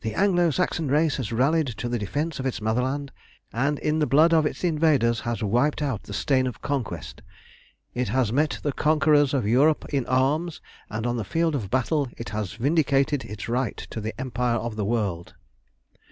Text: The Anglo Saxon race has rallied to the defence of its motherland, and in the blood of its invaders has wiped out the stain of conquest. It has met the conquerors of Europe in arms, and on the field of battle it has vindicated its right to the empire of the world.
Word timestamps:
The 0.00 0.14
Anglo 0.16 0.50
Saxon 0.50 0.88
race 0.88 1.18
has 1.18 1.30
rallied 1.30 1.68
to 1.68 1.88
the 1.88 1.96
defence 1.96 2.40
of 2.40 2.46
its 2.46 2.60
motherland, 2.60 3.12
and 3.52 3.78
in 3.78 4.00
the 4.00 4.08
blood 4.08 4.34
of 4.34 4.44
its 4.44 4.64
invaders 4.64 5.20
has 5.20 5.40
wiped 5.40 5.80
out 5.80 6.02
the 6.02 6.12
stain 6.12 6.48
of 6.48 6.62
conquest. 6.62 7.22
It 7.94 8.08
has 8.08 8.32
met 8.32 8.58
the 8.64 8.72
conquerors 8.72 9.32
of 9.32 9.46
Europe 9.46 9.84
in 9.90 10.04
arms, 10.06 10.60
and 10.90 11.06
on 11.06 11.16
the 11.16 11.22
field 11.22 11.54
of 11.54 11.70
battle 11.70 12.08
it 12.16 12.30
has 12.30 12.54
vindicated 12.54 13.24
its 13.24 13.48
right 13.48 13.76
to 13.90 14.00
the 14.00 14.20
empire 14.20 14.56
of 14.58 14.74
the 14.74 14.84
world. 14.84 15.34